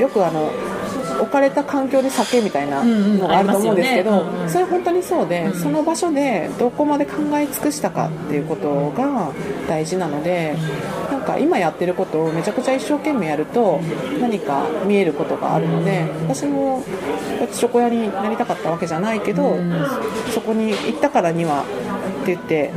[0.00, 0.50] よくあの
[1.20, 9.32] 置かれた環境で酒みたいなのがあると思うんですけど、それ本当にそうで、うんその場所でどこまで考え尽くしたかっていうことが
[9.68, 10.56] 大事なので、
[11.10, 13.80] なんか今やってることをめちゃくちゃ一生懸命やると
[14.20, 16.84] 何か見えることがあるので私も
[17.52, 19.56] チョコ屋になりたかったわけじゃないけど、
[20.32, 21.64] そこに行ったからには
[22.34, 22.72] 言って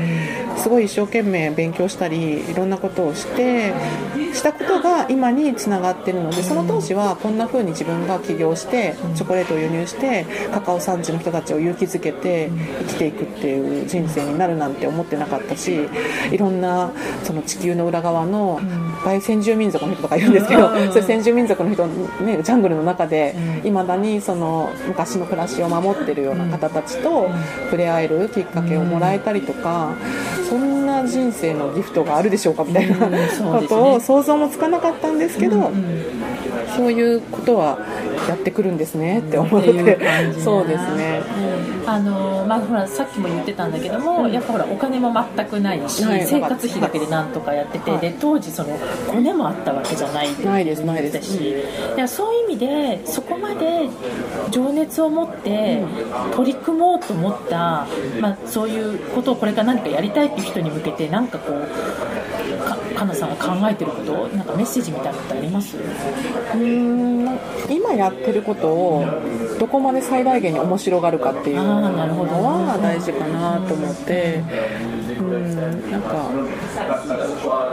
[0.58, 3.74] すごい一生懸命勉強したりいろんなことをして
[4.34, 15.88] したことが今につながってるのでその当時はこんな風に自分が起業してチョコレートを輸入してカカオ産地の人たちを勇気づけて生きていくっていう人生になるなんて思ってなかったし
[16.32, 16.92] いろんな
[17.24, 18.60] その地球の裏側の
[19.04, 27.30] 大先住民族の人とかいるんですけどそういう先住民族の人、ね、ジャングルの中でいまだにその昔の暮らしを守ってるような方たちと
[27.66, 29.96] 触れ合えるきっかけをもらえたりとか
[30.50, 32.96] そんな人生のギフトがあるでしょうかみたいな
[33.60, 35.72] ことを想像もつかなかったんですけど、
[36.76, 37.80] そういうことは
[38.28, 40.00] やってくるんですねって思っって
[40.40, 41.22] そうですね。
[41.92, 48.00] あのまあ、ほらさっきも言ってたんだけども、やっぱほらお金も全くないし、はい生活費だけでなんとかやってて、はい。
[48.00, 51.14] で当時そのコネもあったわけじゃないないですないです。
[51.14, 53.90] だし、いやそういう意味でそこまで
[54.52, 55.84] 情熱を持って
[56.36, 57.88] 取り組もうと思った、
[58.22, 61.68] まあ、そういうことをこれから何かやりたいっていう人に向けてなんかこう
[63.00, 65.78] かかなさんが考えてることなんかメッセージみたいなことあります？
[65.78, 69.06] うーん今やってることを
[69.58, 74.44] どこまで最大限に面白がるかっていうのは大事かなと思って
[75.18, 76.30] うんなんか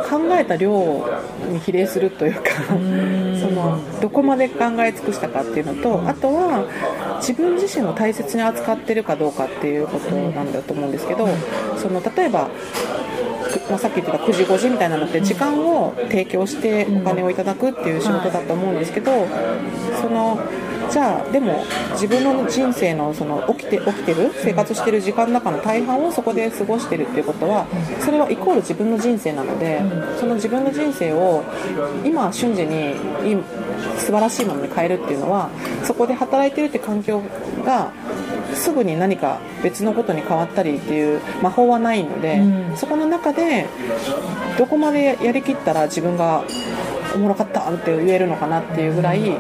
[0.09, 1.09] 考えた量
[1.51, 6.65] に比例するというかそのどこまで考え尽くしたかっていうのとあとは
[7.19, 11.27] 自分自身を大切に扱ってるかどうかっていうことなんだと思うんですけど
[11.79, 12.49] その例えば
[13.16, 13.16] く
[13.69, 19.27] まあ、さっき言ってた9時5時みたいなのって時間を提供してお金をいただくっていう仕事だと思うんですけど、
[20.01, 20.39] その
[20.91, 27.67] じゃあでも自分の人生のその起きて起きてる生活してる時間の中の大半をそこで過ごしてるっていうことは
[28.01, 29.83] それはイコール自分の人生なので
[30.19, 31.43] その自分の人生を
[32.05, 32.95] 今瞬時に
[33.99, 35.51] 素晴らしいものに変えるっていうのは
[35.83, 37.21] そこで働いてるって環境
[37.65, 37.93] が
[38.57, 42.43] すぐに何か別のことに変わったりっていう魔法はないので、
[42.75, 43.67] そこの中で
[44.59, 46.45] どこまでやりきったら自分が
[47.15, 49.33] おもろかったって言えるのかなっていうぐらいあ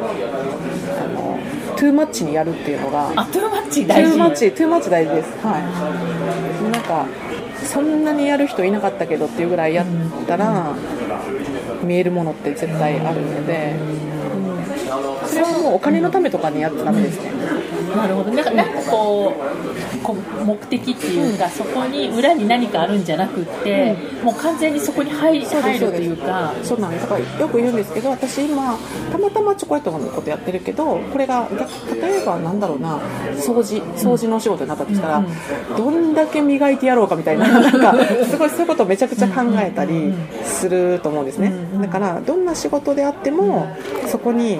[1.08, 1.38] の
[1.76, 4.12] トゥーマッチにやるっていうのがあトゥーマッチト大事。
[4.12, 5.30] ゥーマッチトゥーマッチ大事です。
[5.44, 5.62] はい。
[6.72, 7.06] なんか
[7.64, 9.86] そんなにやる人いなかったけどっていうぐらいやっ
[10.26, 10.74] たら
[11.82, 15.26] 見えるものって絶対あるので、うん。
[15.26, 17.32] それはもうお金のためとかにやっちゃダメですね
[17.96, 18.30] なるほど。
[18.30, 26.52] なんかなんかこうこう目的っていうか、そこに裏に何かあるんじゃなくって、もう完全にそこに入そうです入るっていうか。
[26.62, 27.02] そうなんです。
[27.02, 28.78] だからよく言うんですけど私今
[29.10, 32.98] たまたまチョコレートのことやってるけどこれがだ例えばなんだろうな
[33.36, 35.24] 掃除掃除のお仕事になったとしたら、
[35.76, 37.94] どんだけ磨いてやろうかみたいな なんか
[38.28, 40.12] すごいそういうことをめちゃくちゃ考えたり
[40.44, 41.52] すると思うんですね。
[41.80, 43.66] だからどんな仕事であっても
[44.06, 44.58] そこに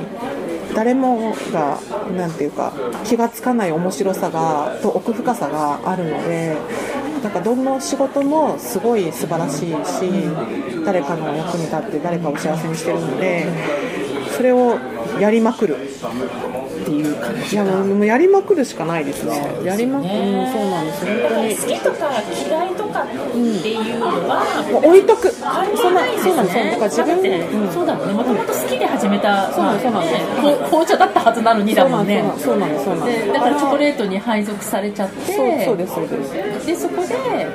[0.74, 1.78] 誰もが
[2.16, 2.72] 何て言うか
[3.04, 6.56] 気が付かない面白さがと奥深さがあるので
[7.22, 13.46] なんかどの仕事もすごい素晴らしいし誰かの役に立って誰かを幸せにしてるので
[14.36, 14.78] それを
[15.18, 15.76] やりまくる。
[16.82, 19.32] っていう感じいやもうやりまくるしかないですね。
[19.64, 21.56] やりまくる、うんそうなんです本当に。
[21.56, 22.10] 好きとか
[22.48, 23.06] 嫌いとかっ
[23.62, 25.30] ていうのは、もう置いとく。
[25.30, 27.72] 関そんないですそうなんですだから自分うん。
[27.72, 28.14] そうだもんね。
[28.14, 29.88] もともと好きで始めたそうなんです。
[30.70, 32.24] 紅茶だったはずなのにだもんね。
[32.38, 33.32] そうなんですそうなんです。
[33.32, 35.32] だからチョコレートに配属されちゃって。
[35.32, 36.24] そうそうですそうで
[36.60, 36.66] す。
[36.66, 37.46] でそこで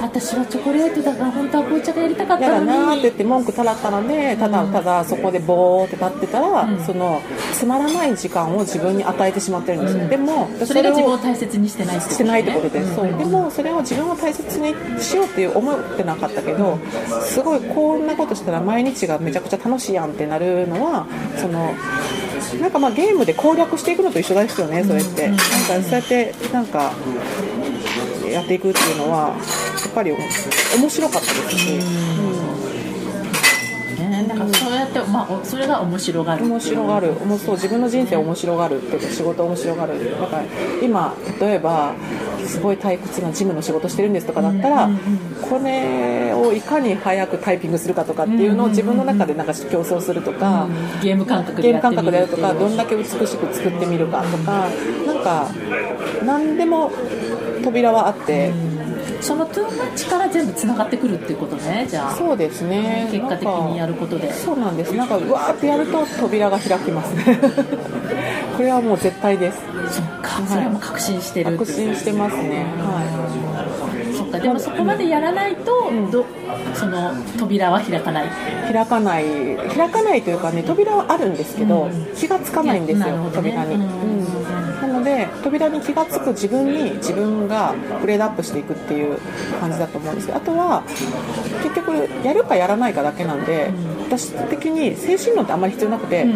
[0.00, 2.66] 私はチョコレートだから本当は紅茶がやりたかったのに。
[2.66, 7.20] なーって言って文句たらったらでただただそこでボーって立ってたら、その
[7.52, 9.96] つまらない時間を自分に与えてしまってるんです。
[9.96, 13.06] よ、でもそれが自分をを大切にしてないしてないってことねです、そう。
[13.06, 16.78] でもそれを自分を大切にしようっていう思ってなかったけど
[17.22, 21.74] すごいこんなことしたら毎日がめちゃくちゃ楽しいやんってなるのはその
[22.60, 26.92] なんかまあゲームで攻略していくのと一緒ですよねそれって、なんかそうやってなんか
[28.30, 29.34] やっていくっていうのはや
[29.88, 31.72] っぱり面白かったですし、
[33.98, 36.44] ねなんかそうやって、まあ、おそれが面白がる。
[36.44, 37.12] 面白がる。
[37.12, 40.10] もうそう自分の人生面白がるっていうか仕事面白がる。
[40.20, 40.42] だから
[40.82, 41.94] 今例えば
[42.46, 44.90] すごい退屈な事務の仕事してるんですとかだったら、
[45.42, 50.66] これをいかに早くタイピングするかとかっていうのを自分の中でなんか競争するとか、
[51.02, 54.68] ゲーム感覚ゲーム感覚でやるとかどんだけ美しく作ってみるかとか
[55.06, 55.48] なんか
[56.24, 56.90] 何でも
[57.62, 58.52] 扉はあって、
[59.20, 62.14] そのトゥーマッチから全部つながってくるっていうことねじゃあ。
[62.14, 63.08] そうですね。
[63.10, 64.32] 結果的にやるることで。
[64.32, 64.94] そうなんです。
[64.94, 67.38] なんかうわーってやると扉が開きますね。
[68.56, 69.58] これはもう絶対です。
[69.90, 70.46] そっか。
[70.46, 72.66] それはもう確信してる確信してますね。
[72.78, 74.38] はそっか。
[74.38, 76.24] でもそこまでやらないと、ど
[76.74, 78.26] その扉は開かない。
[78.26, 79.24] い開かない。
[79.76, 83.30] 開かないというかね扉はあるんですけど、気がつかないんですよ、ね。
[83.34, 84.47] 扉に、うん
[84.88, 89.18] ので扉に気がつく自分に自分がグレードアップしていくっていう
[89.60, 90.82] 感じだと思うんですけどあとは
[91.62, 93.70] 結局やるかやらないかだけなんで、
[94.08, 96.26] 私的に精神論ってあんまり必要なくて、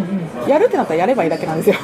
[0.48, 1.76] やるってなったらやればいいだけなんですよ。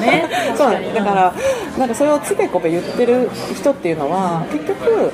[0.00, 1.34] ね そうだから
[1.78, 5.12] なんかそれをつべこべ言ってる人っていうのは結局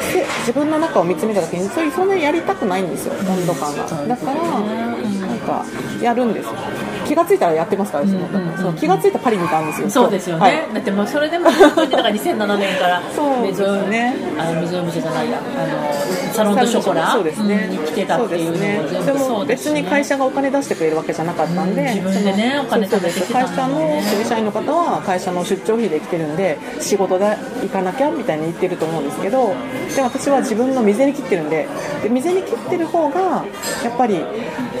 [0.00, 3.84] せ自分の中を見つめた時にそういうそんなにやりたくないんですよ温度感が。
[4.06, 5.64] だからなんか
[6.02, 6.52] やるんですよ
[7.06, 9.90] 気がついたらやってますから、そのその気がついたパリにいたんですよ。
[9.90, 10.74] そうですよね、はい。
[10.74, 14.14] だってもうそれでも本当にだから2007年から そうメゾンね。
[14.38, 17.68] あのメゾンムジェじゃないやあのサロンドショコラそうですね。
[17.70, 18.80] に来てたっていうね。
[19.04, 23.20] でも別に会社がお金出してくれるわけじゃなかったんで、うん自分でねお金そうです。
[23.20, 29.54] 貯めてきたん会社の正社員の方は会社の出張費で来てるんで仕事で行かなきゃみたいに言ってると思うんですけど
[29.94, 31.68] でも私は自分の水に切ってるんで
[32.02, 33.44] で水に切ってる方が
[33.84, 34.24] やっぱり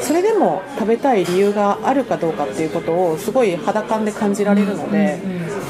[0.00, 5.20] それでも食べたい理由があるかどうかっていうことをすごい肌感で感じられるので、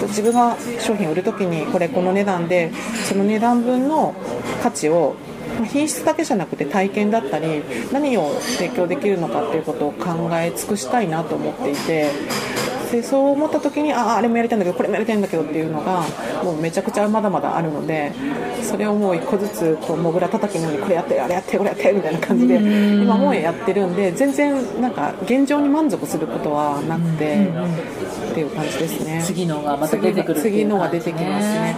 [0.08, 2.72] 自分が商品を売るときにこれこの値段で
[3.08, 4.14] その値段分の
[4.62, 5.14] 価値を
[5.58, 12.10] まあ品質だけじゃなくて体験だったり何を提供できるのかっていうことを考え尽くしたいなと思っていて
[12.92, 16.04] でそう思った時にあああれもやりたいんだけどこれもやりたいんだけどっていうのが
[16.44, 18.12] もうめちゃくちゃまだまだあるので
[18.62, 27.48] それをもう一個ずつこうモグラ叩きのようにこれやってあれやってこれやってみたいな感じで今もうやってるんで全然なんか現状に満足することはなくて
[28.30, 29.22] っていう感じですね。
[29.24, 31.76] 次のがまた出てくる次のが出てきますね、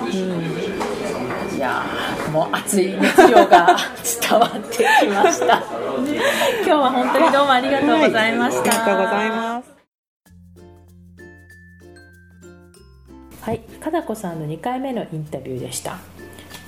[1.56, 3.76] いやーも熱い熱量が
[4.20, 5.84] 伝わってきました。
[6.64, 9.73] 今日は本当にどうもありがとうございました、はい、ありがとうございます
[13.44, 15.98] はい、かなこさんの2回目のインタビューでした。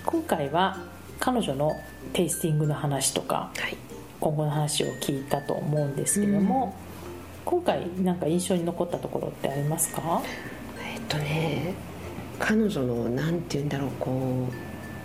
[0.05, 0.77] 今回は
[1.19, 1.73] 彼女の
[2.13, 3.79] テイスティングの話とか、はい。
[4.21, 6.77] 今後の話を聞いたと思うんですけども、
[7.47, 10.21] 今回なんか印象に残ったところってありますか？
[10.79, 11.73] えっとね
[12.39, 14.47] 彼女のなんて言うんだろうこ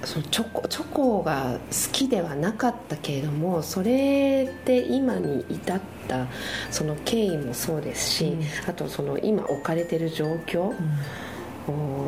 [0.04, 6.28] うそのチョコチョコが好きではなかったけれどもそれで今に至った
[6.70, 8.44] その経緯もそうですし、うん。
[8.70, 10.76] あとその今置かれてる状況を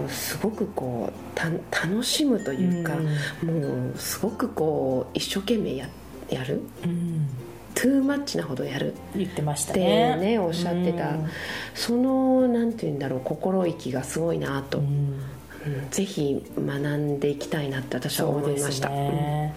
[0.10, 1.50] すごくこうた
[1.86, 5.88] 楽しむというか、もうすごくこう一生懸命や
[6.30, 6.62] やる。
[6.86, 7.28] うん。
[7.76, 8.94] トゥーマッチなほどやる。
[9.16, 10.16] 言ってましたね。
[10.18, 11.30] ねおっしゃってた、うん。
[11.74, 19.54] そのなんて言うんだろう心意気がすごいなと、ううんんぜひ学んでいきたいなって私は思いました、ね、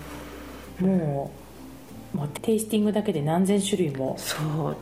[0.80, 1.45] もう
[2.16, 4.16] もうテイスティングだけで何千種類も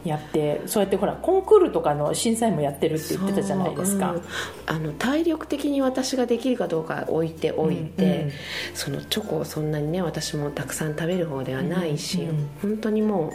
[0.05, 4.23] やってそうやってほらコンクールとかの審査員もやってるって言ってたじゃないですか、そううん。
[4.67, 8.11] あの体力的に私ができるかどうか置いておいて、うん。
[8.27, 8.33] うん
[8.75, 12.29] そのチョコをそんなにね私もたくさん食べる方ではないし、うん。
[12.29, 13.31] うん本当にもう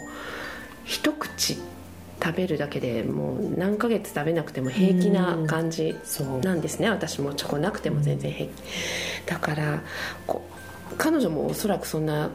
[0.84, 1.58] 一口
[2.22, 5.96] 食べるだけでもう何ヶ月食べなくても平気な感じ
[6.42, 6.90] なんですね。
[6.90, 8.52] 私もチョコなくても全然平気、
[9.26, 9.82] だから
[10.98, 12.30] 彼女もおそらくそんな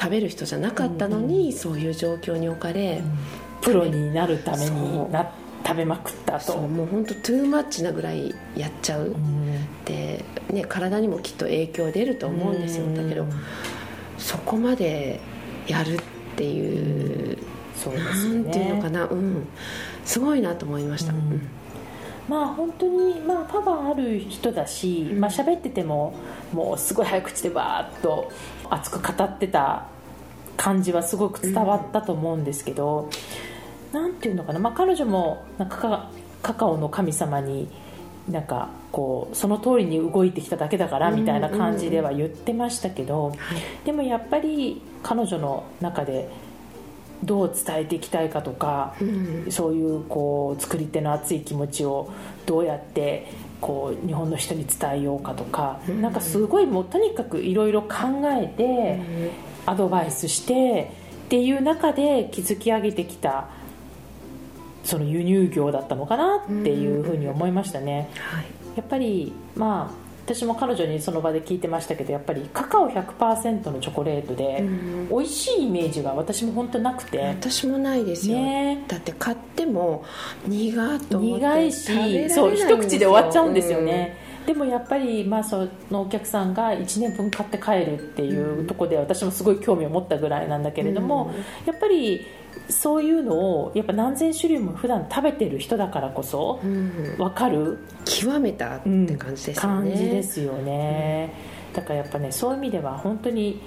[0.00, 3.02] 食べる人じゃなかったのに、そういう状況に置かれ、
[3.62, 5.30] プロになるためにな
[5.66, 6.52] 食べまくったと。
[6.52, 9.84] そうもう本当トゥーマッチなぐらいやっちゃう、うん。
[9.84, 13.26] で、ね、体にもきっと影響出ると思うんですよ、だけど
[14.16, 15.20] そこまで
[15.66, 15.98] やるっ
[16.36, 17.36] ていう、
[17.76, 19.48] そうですなよんていうのかねな、うん、
[20.04, 21.18] すごいなと思いました、うん。
[21.18, 21.48] うん。
[22.28, 26.14] まあ本当にまあパワーある人だし、まあ喋ってても
[26.52, 28.30] もうすごい早口でバーッと
[28.70, 29.86] 熱く語ってた
[30.56, 33.10] 感じはすごく伝わったと思うんですけど、
[33.92, 36.10] なんていうのかな、まあ、彼女もなんかカ
[36.42, 37.68] カカオの神様に
[38.28, 43.32] なんかこうその通りに動いてきただけだからみたいな感じでは言ってましたけど、
[43.84, 46.28] でもやっぱり彼女の中で
[47.24, 49.46] どう伝えていきたいかとか、うん。
[49.50, 52.12] そういうこう作り手の熱い気持ちを
[52.46, 57.88] どうやってこう日本の人に伝えようかとか、なんかすごいもうとにかくいろいろ考
[58.40, 59.00] えて、
[59.66, 60.92] アドバイスして
[61.26, 63.48] っていう中で築き上げてきた
[64.84, 68.08] その輸入業だったのかなっていうふうに思いましたね。
[68.18, 68.46] はい。
[68.76, 78.84] やっぱりまあ私も彼女にその場で聞いてましたけどやっぱりカカオ100%のチョコレートでうん美味しいイメージが私も本当なくて、私もないですよ、ね。
[78.88, 80.04] だって買っても
[80.46, 91.32] 苦っと思って苦いしそう一口で終わっちゃうんですよね、でもやっぱり、まあ、そのお客さんが1年分買って帰るっていうところで私もすごい興味を持ったぐらいなんだけれども、
[91.66, 92.26] やっぱり
[92.68, 97.16] そういうのをやっぱ何千種類も普段食べてる人だからこそうん。
[97.16, 97.78] 分かる？
[98.04, 101.34] 極めたって感じですよ感ね、じですよね、
[101.72, 103.60] だからやっぱねそういう意味では本当に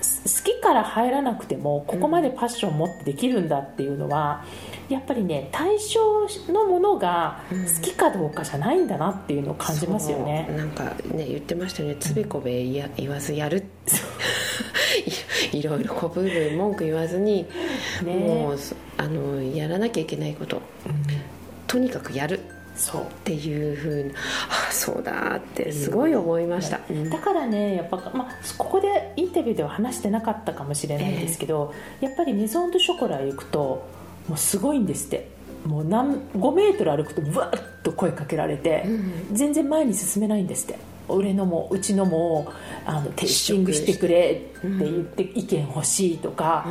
[0.00, 4.44] す好きから入らなくてもここまでパッションを持ってできるんだっていうのは、
[4.88, 10.46] やっぱりね対象のものが好きかどうかじゃないんだなっていうのを感じますよね。
[10.48, 10.56] そう。
[10.56, 10.84] なんか
[11.14, 11.96] ね言ってましたよね。
[12.00, 13.64] つべこべ言や言わずやる。
[15.52, 17.46] いいろいろこぶる文句言わずに、
[18.02, 18.14] ね。
[18.14, 20.60] もうそあのやらなきゃいけないこと、
[21.66, 22.40] とにかくやる。
[22.74, 23.02] そう。
[23.02, 24.12] っていうふうに
[24.48, 27.10] あそうだってすごい思いました、うん。
[27.10, 33.84] だからねやっぱ、まあ、ここでインタビューでは話してなかったかもしれないんですけど、やっぱりメゾン・ド・ショコラ行くと
[34.28, 35.38] もうすごいんですって。
[35.64, 38.84] もう何5メートル歩くとわーっと声かけられて、
[39.32, 40.78] 全然前に進めないんですって。
[41.08, 42.52] 俺のもうちのも
[42.84, 46.66] あのテイスティングしてくれって言って意見欲しいとか、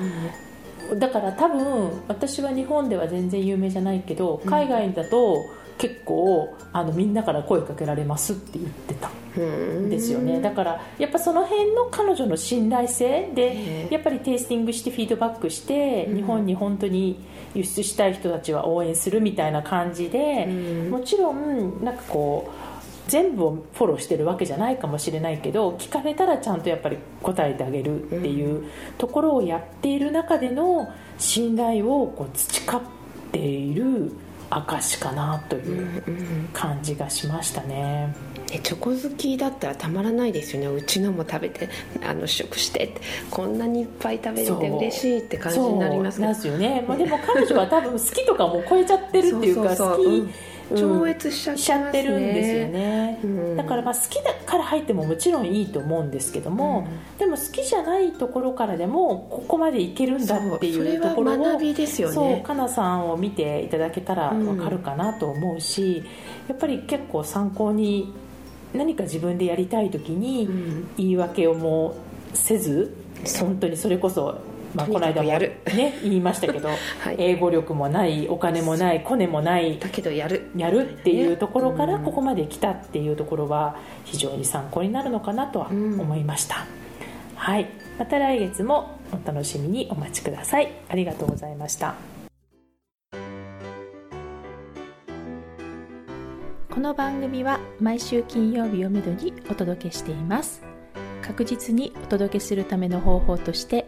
[0.99, 5.43] だから多分私は日本では全然有名じゃないけど海外だと
[5.77, 9.07] 結構あのみんなから声かけられますって言ってた。
[9.07, 9.11] ん
[9.89, 10.41] ですよね。
[10.41, 17.23] だからやっぱその辺の彼女の信頼性でやっぱりテイスティングしてフィードバックして日本に本当に
[17.53, 20.45] 輸出したい人たちは応援するみたいな感じで
[20.89, 22.77] もちろんなんかこう
[23.07, 32.81] 全部をフォローしてるわけじゃないかもしれないけど聞かれたらちゃんとやっぱり答えてあげるっていうところをやっている中での信頼をこう培っ
[33.31, 34.11] ている
[34.49, 36.03] 証かなという
[36.53, 38.13] 感じがしましたね。
[38.49, 40.67] ねチョコ好きだったらたまらないですよね。
[40.67, 41.69] うちのも食べて
[42.05, 42.93] あの試食して
[43.29, 49.97] こんなにいっぱい食べれて嬉しいって感じになりますそうなんですよね、まあ、でも彼女は多分好きとかも超えちゃってるっていうかそうそうそう。
[49.97, 50.33] 好きうん
[50.75, 53.57] 超越しちゃってしちゃってるんですよね、うん。
[53.57, 56.87] だからまあ好きだから入ってももちろんいいと思うんですけども、
[57.17, 62.13] でも好きじゃないところからでもここまでいけるんだっていうところを学びですよね。
[62.15, 66.03] そうかなさんを見ていただけたらわかるかなと思うし、
[66.47, 68.13] やっぱり結構参考に
[68.73, 70.89] 何か自分でやりたい時にん。
[70.97, 71.95] 言い訳をも
[72.33, 72.93] うせず、
[73.39, 74.39] 本当にそれこそ、
[74.73, 75.57] まあ、この間やる。
[75.65, 77.15] ね、言いましたけど、 はい。
[77.17, 80.51] 英語力もないお金もないコネもないだけどやる。
[80.55, 86.65] やるっていうところからここまで来たっていうところは非常に参考になるのかなとは思いました、
[87.35, 87.67] はい。
[87.97, 90.71] また来月もお楽しみにお待ちください。
[90.89, 91.95] ありがとうございました。
[96.69, 100.61] この番組は毎週金曜日をめどにお届けしています。
[101.23, 103.87] 確実にお届けするための方法として